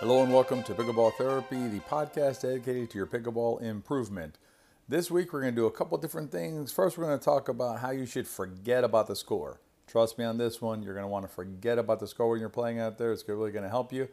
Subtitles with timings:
[0.00, 4.38] Hello and welcome to Pickleball Therapy, the podcast dedicated to your pickleball improvement.
[4.88, 6.70] This week we're going to do a couple different things.
[6.70, 9.60] First, we're going to talk about how you should forget about the score.
[9.88, 12.38] Trust me on this one, you're going to want to forget about the score when
[12.38, 13.10] you're playing out there.
[13.10, 14.08] It's really going to help you.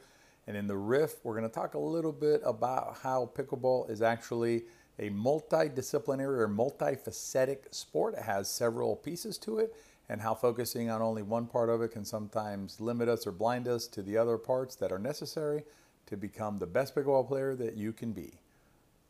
[0.48, 4.02] And in the riff, we're going to talk a little bit about how pickleball is
[4.02, 4.64] actually
[4.98, 8.16] a multidisciplinary or multifaceted sport.
[8.16, 9.76] It has several pieces to it,
[10.10, 13.68] and how focusing on only one part of it can sometimes limit us or blind
[13.68, 15.64] us to the other parts that are necessary
[16.06, 18.40] to become the best pickleball player that you can be.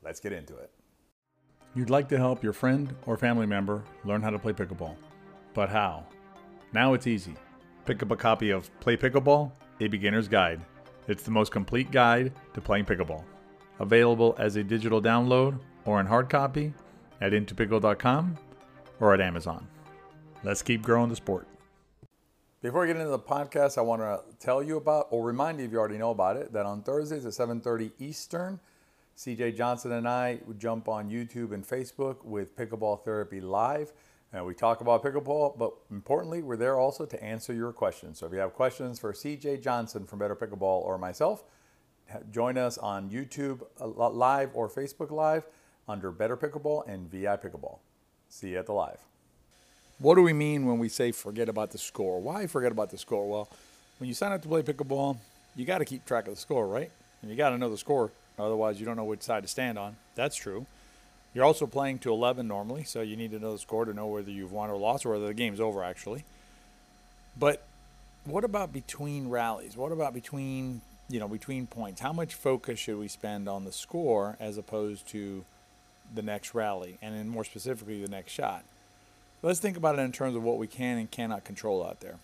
[0.04, 0.72] Let's get into it.
[1.74, 4.96] You'd like to help your friend or family member learn how to play pickleball,
[5.54, 6.06] but how?
[6.72, 7.36] Now it's easy.
[7.86, 10.62] Pick up a copy of Play Pickleball, a beginner's guide.
[11.08, 13.24] It's the most complete guide to playing pickleball.
[13.80, 16.74] Available as a digital download or in hard copy
[17.22, 18.38] at In2Pickle.com
[19.00, 19.68] or at Amazon.
[20.46, 21.48] Let's keep growing the sport.
[22.62, 25.66] Before we get into the podcast, I want to tell you about, or remind you
[25.66, 28.60] if you already know about it, that on Thursdays at 7:30 Eastern,
[29.18, 33.92] CJ Johnson and I jump on YouTube and Facebook with Pickleball Therapy Live.
[34.32, 38.20] And we talk about pickleball, but importantly, we're there also to answer your questions.
[38.20, 41.44] So if you have questions for CJ Johnson from Better Pickleball or myself,
[42.30, 45.48] join us on YouTube uh, Live or Facebook Live
[45.88, 47.80] under Better Pickleball and VI Pickleball.
[48.30, 49.08] See you at the live.
[50.00, 52.20] What do we mean when we say forget about the score?
[52.20, 53.30] Why forget about the score?
[53.30, 53.50] Well,
[53.98, 55.18] when you sign up to play pickleball,
[55.56, 56.92] you got to keep track of the score, right?
[57.22, 59.80] And you got to know the score, otherwise you don't know which side to stand
[59.80, 59.96] on.
[60.16, 60.66] That's true.
[61.34, 64.08] You're also playing to 11 normally, so you need to know the score to know
[64.08, 66.26] whether you've won or lost or whether the game's over actually.
[67.38, 67.64] But
[68.26, 69.78] what about between rallies?
[69.78, 72.02] What about between, you know, between points?
[72.02, 75.46] How much focus should we spend on the score as opposed to
[76.14, 78.64] the next rally and then more specifically the next shot?
[79.46, 82.16] Let's think about it in terms of what we can and cannot control out there.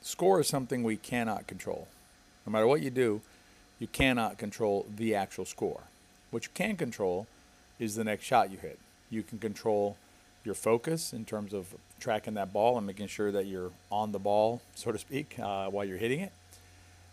[0.00, 1.86] Score is something we cannot control.
[2.46, 3.20] No matter what you do,
[3.78, 5.82] you cannot control the actual score.
[6.30, 7.26] What you can control
[7.78, 8.78] is the next shot you hit.
[9.10, 9.98] You can control
[10.44, 14.18] your focus in terms of tracking that ball and making sure that you're on the
[14.18, 16.32] ball, so to speak, uh, while you're hitting it.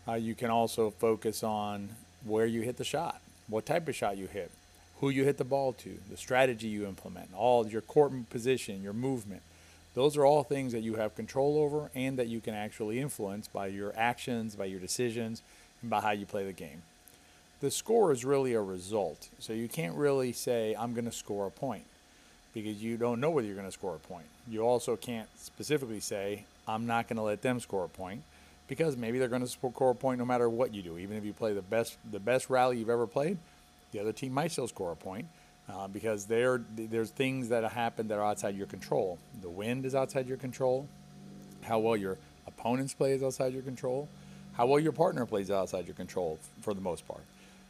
[0.08, 1.90] Uh, you can also focus on
[2.24, 4.50] where you hit the shot, what type of shot you hit,
[5.00, 8.92] who you hit the ball to, the strategy you implement, all your court position, your
[8.92, 9.42] movement.
[9.94, 13.48] Those are all things that you have control over and that you can actually influence
[13.48, 15.42] by your actions, by your decisions,
[15.80, 16.82] and by how you play the game.
[17.60, 19.28] The score is really a result.
[19.38, 21.84] So you can't really say, I'm going to score a point
[22.52, 24.26] because you don't know whether you're going to score a point.
[24.48, 28.22] You also can't specifically say, I'm not going to let them score a point
[28.68, 30.98] because maybe they're going to score a point no matter what you do.
[30.98, 33.38] Even if you play the best, the best rally you've ever played,
[33.92, 35.26] the other team might still score a point
[35.68, 39.18] uh, because there there's things that happen that are outside your control.
[39.42, 40.88] The wind is outside your control.
[41.62, 44.08] How well your opponents play is outside your control.
[44.54, 47.22] How well your partner plays outside your control for the most part.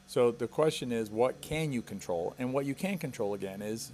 [0.08, 2.34] So the question is, what can you control?
[2.38, 3.90] And what you can control again is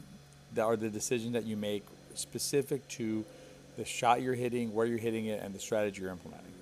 [0.61, 1.85] are the decisions that you make
[2.15, 3.25] specific to
[3.79, 6.53] the shot you're hitting, where you're hitting it, and the strategy you're implementing.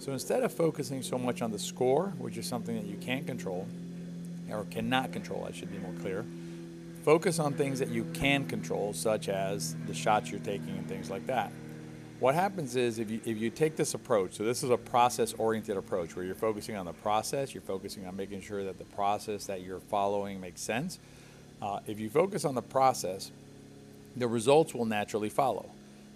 [0.00, 3.26] So instead of focusing so much on the score, which is something that you can't
[3.26, 3.66] control,
[4.50, 6.24] or cannot control, I should be more clear.
[7.04, 11.08] Focus on things that you can control, such as the shots you're taking and things
[11.10, 11.52] like that.
[12.18, 15.34] What happens is if you, if you take this approach, so this is a process
[15.34, 18.84] oriented approach where you're focusing on the process, you're focusing on making sure that the
[18.84, 20.98] process that you're following makes sense.
[21.60, 23.30] Uh, if you focus on the process,
[24.16, 25.66] the results will naturally follow.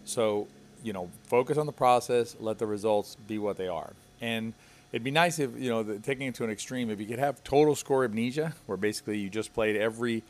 [0.05, 0.49] So,
[0.83, 3.93] you know, focus on the process, let the results be what they are.
[4.23, 4.55] And
[4.93, 7.19] it'd be nice if you know the, taking it to an extreme if you could
[7.19, 10.23] have total score amnesia where basically you just played every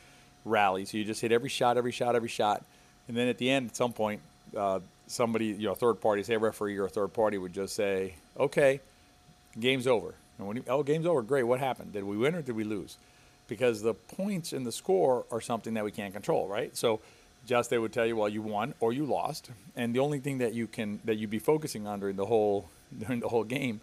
[0.44, 0.84] rally.
[0.84, 2.64] So you just hit every shot every shot every shot.
[3.08, 4.20] And then at the end at some point
[4.56, 7.74] uh, somebody you know third party say a referee or a third party would just
[7.74, 8.80] say okay
[9.58, 10.14] game's over.
[10.38, 11.92] And when you, oh game's over great what happened?
[11.92, 12.96] Did we win or did we lose?
[13.48, 16.76] Because the points in the score are something that we can't control right?
[16.76, 17.00] So
[17.46, 19.50] just they would tell you well you won or you lost.
[19.74, 22.68] And the only thing that you can that you'd be focusing on during the whole
[22.98, 23.80] during the whole game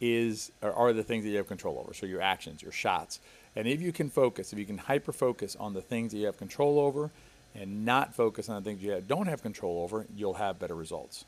[0.00, 1.94] is or are the things that you have control over.
[1.94, 3.20] So your actions, your shots.
[3.56, 6.26] And if you can focus, if you can hyper focus on the things that you
[6.26, 7.10] have control over
[7.54, 11.24] and not focus on the things you don't have control over, you'll have better results.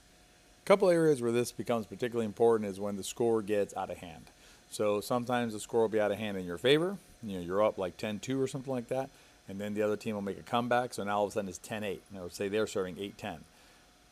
[0.64, 3.98] A couple areas where this becomes particularly important is when the score gets out of
[3.98, 4.26] hand.
[4.70, 6.96] So sometimes the score will be out of hand in your favor.
[7.22, 9.10] You know, you're up like 10-2 or something like that,
[9.48, 10.94] and then the other team will make a comeback.
[10.94, 11.98] So now all of a sudden it's 10-8.
[12.12, 13.38] Now say they're serving 8-10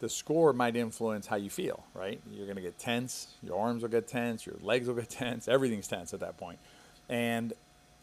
[0.00, 2.20] the score might influence how you feel, right?
[2.30, 5.48] You're going to get tense, your arms will get tense, your legs will get tense,
[5.48, 6.58] everything's tense at that point.
[7.08, 7.52] And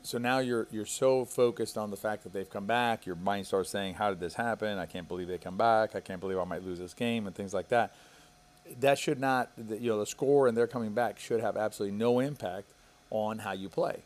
[0.05, 3.47] so now you're you're so focused on the fact that they've come back, your mind
[3.47, 4.77] starts saying, "How did this happen?
[4.77, 5.95] I can't believe they come back.
[5.95, 7.95] I can't believe I might lose this game," and things like that.
[8.79, 12.19] That should not, you know, the score and they're coming back should have absolutely no
[12.19, 12.71] impact
[13.11, 13.99] on how you play.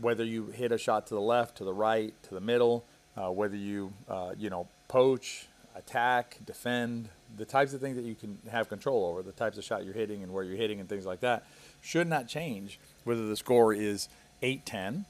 [0.00, 2.84] Whether you hit a shot to the left, to the right, to the middle,
[3.16, 8.14] uh, whether you uh, you know poach, attack, defend, the types of things that you
[8.14, 10.88] can have control over, the types of shot you're hitting and where you're hitting and
[10.88, 11.44] things like that,
[11.80, 14.08] should not change whether the score is
[14.42, 15.04] 8-10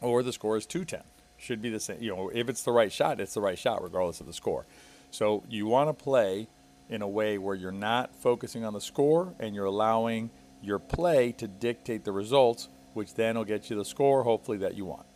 [0.00, 1.02] or the score is 2-10.
[1.38, 2.00] Should be the same.
[2.00, 4.64] You know, if it's the right shot, it's the right shot regardless of the score.
[5.10, 6.48] So you want to play
[6.88, 10.30] in a way where you're not focusing on the score and you're allowing
[10.62, 14.76] your play to dictate the results, which then will get you the score, hopefully, that
[14.76, 15.06] you want.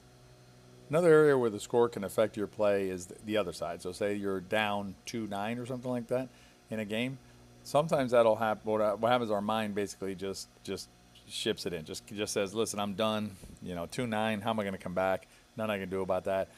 [0.90, 3.80] Another area where the score can affect your play is the other side.
[3.80, 6.28] So, say you're down 2 9 or something like that
[6.70, 7.18] in a game.
[7.64, 8.70] Sometimes that'll happen.
[8.70, 10.88] What happens, our mind basically just just
[11.28, 11.84] ships it in.
[11.84, 13.30] Just just says, listen, I'm done.
[13.62, 14.40] You know, 2 9.
[14.40, 15.26] How am I going to come back?
[15.56, 16.48] Nothing I can do about that.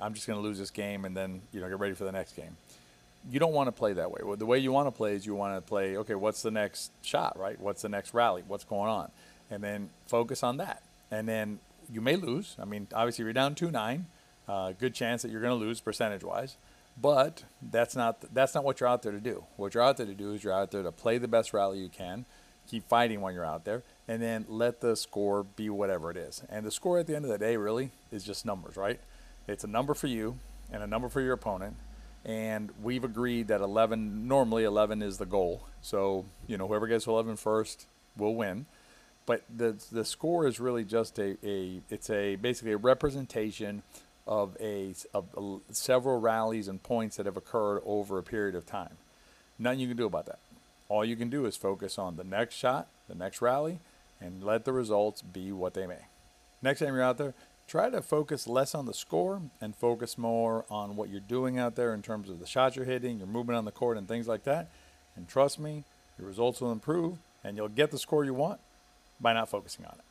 [0.00, 2.12] I'm just going to lose this game and then, you know, get ready for the
[2.12, 2.56] next game
[3.30, 4.20] you don't want to play that way.
[4.36, 6.90] The way you want to play is you want to play, okay, what's the next
[7.02, 7.60] shot, right?
[7.60, 8.42] What's the next rally?
[8.46, 9.10] What's going on?
[9.50, 10.82] And then focus on that.
[11.10, 12.56] And then you may lose.
[12.60, 14.06] I mean, obviously, you're down 2 9.
[14.48, 16.56] Uh, good chance that you're going to lose percentage wise.
[17.00, 19.44] But that's not, that's not what you're out there to do.
[19.56, 21.78] What you're out there to do is you're out there to play the best rally
[21.78, 22.26] you can,
[22.68, 26.42] keep fighting when you're out there, and then let the score be whatever it is.
[26.50, 29.00] And the score at the end of the day really is just numbers, right?
[29.48, 30.38] It's a number for you
[30.70, 31.76] and a number for your opponent
[32.24, 37.06] and we've agreed that 11 normally 11 is the goal so you know whoever gets
[37.06, 37.86] 11 first
[38.16, 38.66] will win
[39.26, 43.82] but the the score is really just a, a it's a basically a representation
[44.26, 48.96] of a of several rallies and points that have occurred over a period of time.
[49.58, 50.38] Nothing you can do about that.
[50.88, 53.78] All you can do is focus on the next shot the next rally
[54.20, 56.06] and let the results be what they may.
[56.62, 57.34] Next time you're out there
[57.68, 61.74] try to focus less on the score and focus more on what you're doing out
[61.74, 64.28] there in terms of the shots you're hitting, your movement on the court, and things
[64.28, 64.68] like that.
[65.16, 65.84] And trust me,
[66.18, 68.60] your results will improve and you'll get the score you want
[69.22, 70.04] by not focusing on it.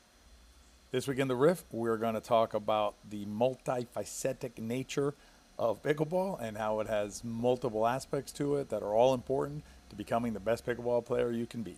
[0.91, 5.13] This week in the Riff, we're going to talk about the multifaceted nature
[5.59, 9.95] of pickleball and how it has multiple aspects to it that are all important to
[9.95, 11.77] becoming the best pickleball player you can be.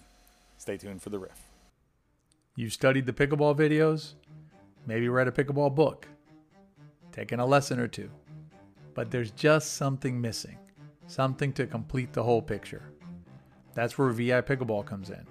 [0.57, 1.41] Stay tuned for the Riff.
[2.55, 4.13] You've studied the pickleball videos?
[4.85, 6.07] maybe read a pickleball book,
[7.11, 8.09] taken a lesson or two.
[8.93, 10.57] But there's just something missing,
[11.07, 12.83] something to complete the whole picture.
[13.73, 15.25] That's where VI Pickleball comes in.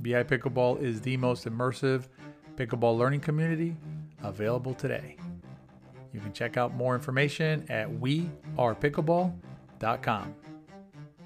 [0.00, 2.08] VI Pickleball is the most immersive
[2.56, 3.76] pickleball learning community
[4.22, 5.16] available today.
[6.12, 10.34] You can check out more information at wearepickleball.com.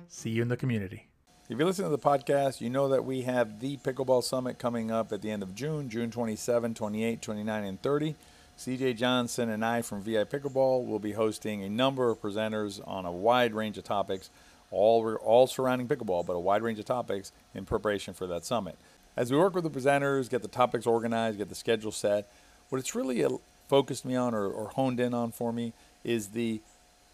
[0.09, 1.06] See you in the community.
[1.49, 4.91] If you listen to the podcast, you know that we have the Pickleball Summit coming
[4.91, 8.17] up at the end of June, June 27, 28, 29, and 30.
[8.56, 13.05] CJ Johnson and I from VI Pickleball will be hosting a number of presenters on
[13.05, 14.31] a wide range of topics,
[14.75, 18.76] all, all surrounding pickleball, but a wide range of topics in preparation for that summit.
[19.17, 22.29] As we work with the presenters, get the topics organized, get the schedule set,
[22.69, 23.31] what it's really uh,
[23.69, 25.73] focused me on or, or honed in on for me
[26.03, 26.61] is the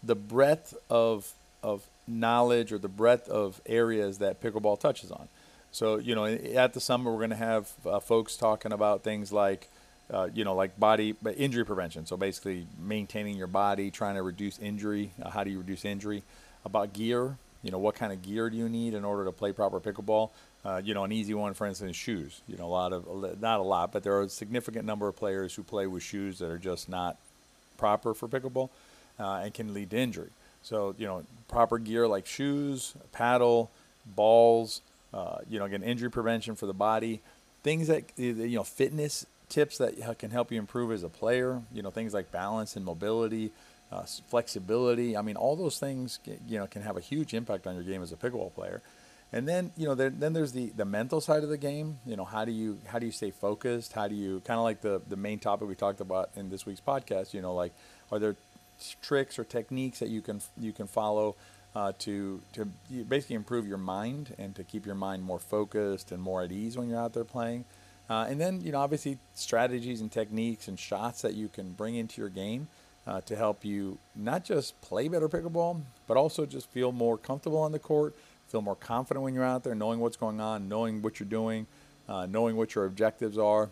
[0.03, 5.27] the breadth of of knowledge or the breadth of areas that pickleball touches on.
[5.71, 9.31] So, you know, at the summit, we're going to have uh, folks talking about things
[9.31, 9.69] like,
[10.11, 12.05] uh, you know, like body injury prevention.
[12.05, 15.11] So basically, maintaining your body, trying to reduce injury.
[15.21, 16.23] Uh, how do you reduce injury?
[16.65, 17.37] About gear.
[17.63, 20.31] You know, what kind of gear do you need in order to play proper pickleball?
[20.63, 22.41] Uh, you know, an easy one, for instance, shoes.
[22.47, 25.15] You know, a lot of not a lot, but there are a significant number of
[25.15, 27.17] players who play with shoes that are just not
[27.77, 28.69] proper for pickleball
[29.19, 30.29] uh, and can lead to injury.
[30.63, 33.71] So, you know, proper gear like shoes, paddle,
[34.05, 34.81] balls,
[35.13, 37.21] uh, you know, again, injury prevention for the body,
[37.63, 41.81] things that, you know, fitness tips that can help you improve as a player, you
[41.81, 43.51] know, things like balance and mobility,
[43.91, 45.17] uh, flexibility.
[45.17, 48.01] I mean, all those things, you know, can have a huge impact on your game
[48.01, 48.81] as a pickleball player.
[49.33, 51.99] And then, you know, there, then there's the, the mental side of the game.
[52.05, 53.93] You know, how do you how do you stay focused?
[53.93, 56.65] How do you kind of like the the main topic we talked about in this
[56.65, 57.33] week's podcast?
[57.33, 57.73] You know, like
[58.11, 58.35] are there
[59.01, 61.35] tricks or techniques that you can you can follow
[61.75, 62.65] uh, to to
[63.07, 66.77] basically improve your mind and to keep your mind more focused and more at ease
[66.77, 67.63] when you're out there playing.
[68.09, 71.95] Uh, and then you know obviously strategies and techniques and shots that you can bring
[71.95, 72.67] into your game
[73.07, 77.59] uh, to help you not just play better pickleball, but also just feel more comfortable
[77.59, 78.15] on the court,
[78.47, 81.67] feel more confident when you're out there, knowing what's going on, knowing what you're doing,
[82.07, 83.69] uh, knowing what your objectives are,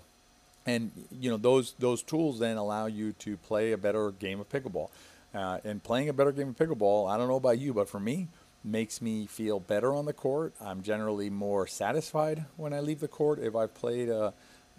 [0.65, 4.50] and you know those those tools then allow you to play a better game of
[4.50, 4.89] pickleball.
[5.31, 8.00] Uh, and playing a better game of pickleball, I don't know about you, but for
[8.00, 8.29] me,
[8.63, 10.53] makes me feel better on the court.
[10.59, 14.33] I'm generally more satisfied when I leave the court if I've played a,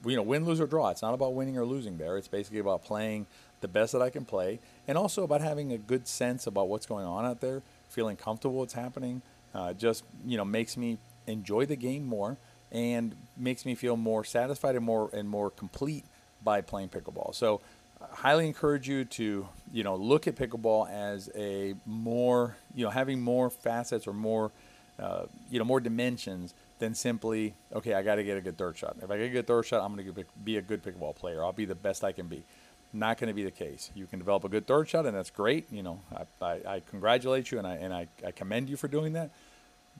[0.04, 0.90] you know, win, lose or draw.
[0.90, 2.16] It's not about winning or losing there.
[2.16, 3.26] It's basically about playing
[3.60, 6.86] the best that I can play, and also about having a good sense about what's
[6.86, 9.22] going on out there, feeling comfortable what's happening.
[9.54, 12.36] Uh, just you know makes me enjoy the game more
[12.72, 16.04] and makes me feel more satisfied and more and more complete
[16.42, 17.34] by playing pickleball.
[17.34, 17.60] So
[18.00, 22.90] I highly encourage you to, you know, look at pickleball as a more, you know,
[22.90, 24.52] having more facets or more,
[24.98, 28.76] uh, you know, more dimensions than simply, okay, I got to get a good third
[28.78, 28.96] shot.
[29.02, 31.44] If I get a good third shot, I'm going to be a good pickleball player.
[31.44, 32.42] I'll be the best I can be.
[32.92, 33.90] Not going to be the case.
[33.94, 35.70] You can develop a good third shot, and that's great.
[35.70, 38.88] You know, I, I, I congratulate you and I and I, I commend you for
[38.88, 39.30] doing that.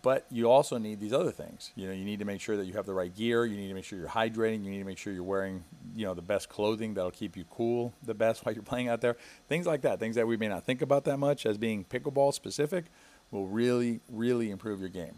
[0.02, 1.73] But you also need these other things.
[1.76, 3.44] You know, you need to make sure that you have the right gear.
[3.44, 4.64] You need to make sure you're hydrating.
[4.64, 5.62] You need to make sure you're wearing,
[5.94, 9.00] you know, the best clothing that'll keep you cool the best while you're playing out
[9.00, 9.16] there.
[9.49, 10.00] Things like that.
[10.00, 12.87] Things that we may not think about that much as being pickleball specific
[13.30, 15.14] will really, really improve your game.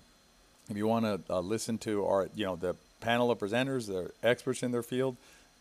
[0.68, 4.10] If you want to uh, listen to our, you know, the panel of presenters, they're
[4.22, 5.16] experts in their field.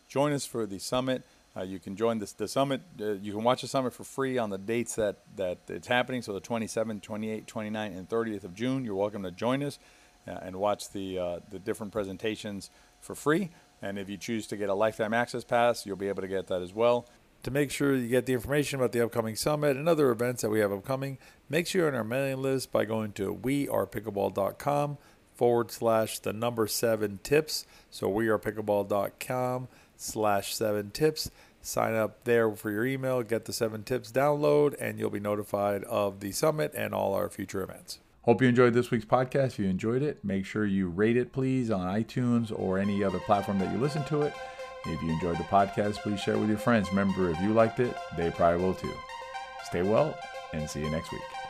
[0.07, 1.23] Join us for the summit.
[1.55, 2.81] Uh, you can join this, the summit.
[2.99, 6.21] Uh, you can watch the summit for free on the dates that, that it's happening.
[6.21, 8.85] So the 27th, 28th, 29th, and 30th of June.
[8.85, 9.77] You're welcome to join us
[10.27, 12.69] uh, and watch the, uh, the different presentations
[13.01, 13.49] for free.
[13.81, 16.47] And if you choose to get a lifetime access pass, you'll be able to get
[16.47, 17.07] that as well.
[17.43, 20.51] To make sure you get the information about the upcoming summit and other events that
[20.51, 21.17] we have upcoming,
[21.49, 24.99] make sure you're on our mailing list by going to wearepickleball.com
[25.33, 27.65] forward slash the number seven tips.
[27.89, 29.67] So wearepickleball.com
[30.01, 31.31] slash seven tips.
[31.61, 35.83] Sign up there for your email, get the seven tips download, and you'll be notified
[35.83, 37.99] of the summit and all our future events.
[38.23, 39.47] Hope you enjoyed this week's podcast.
[39.47, 43.19] If you enjoyed it, make sure you rate it, please, on iTunes or any other
[43.19, 44.33] platform that you listen to it.
[44.85, 46.89] If you enjoyed the podcast, please share it with your friends.
[46.89, 48.93] Remember, if you liked it, they probably will too.
[49.63, 50.17] Stay well
[50.53, 51.40] and see you next week.